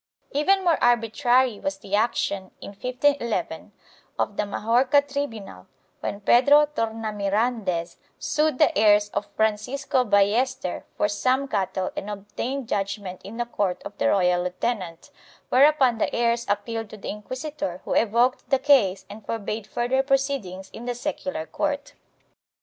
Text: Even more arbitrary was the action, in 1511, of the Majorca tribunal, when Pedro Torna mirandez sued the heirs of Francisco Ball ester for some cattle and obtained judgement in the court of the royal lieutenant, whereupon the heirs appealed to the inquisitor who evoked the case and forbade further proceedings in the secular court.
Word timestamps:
Even 0.31 0.63
more 0.63 0.83
arbitrary 0.83 1.59
was 1.59 1.77
the 1.77 1.93
action, 1.93 2.49
in 2.59 2.69
1511, 2.69 3.71
of 4.17 4.35
the 4.35 4.47
Majorca 4.47 4.99
tribunal, 5.03 5.67
when 5.99 6.21
Pedro 6.21 6.65
Torna 6.65 7.13
mirandez 7.13 7.97
sued 8.17 8.57
the 8.57 8.75
heirs 8.75 9.09
of 9.09 9.27
Francisco 9.35 10.03
Ball 10.03 10.33
ester 10.33 10.83
for 10.97 11.07
some 11.07 11.47
cattle 11.47 11.91
and 11.95 12.09
obtained 12.09 12.67
judgement 12.67 13.21
in 13.23 13.37
the 13.37 13.45
court 13.45 13.79
of 13.85 13.95
the 13.99 14.07
royal 14.09 14.41
lieutenant, 14.41 15.11
whereupon 15.49 15.99
the 15.99 16.11
heirs 16.15 16.47
appealed 16.49 16.89
to 16.89 16.97
the 16.97 17.09
inquisitor 17.09 17.81
who 17.85 17.93
evoked 17.93 18.49
the 18.49 18.57
case 18.57 19.05
and 19.07 19.23
forbade 19.23 19.67
further 19.67 20.01
proceedings 20.01 20.71
in 20.73 20.85
the 20.85 20.95
secular 20.95 21.45
court. 21.45 21.93